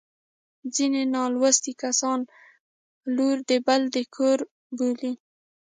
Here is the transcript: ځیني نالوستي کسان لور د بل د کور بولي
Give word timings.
ځیني 0.73 1.03
نالوستي 1.13 1.73
کسان 1.81 2.19
لور 3.15 3.37
د 3.49 3.51
بل 3.67 3.81
د 3.93 3.97
کور 4.15 4.39
بولي 4.77 5.13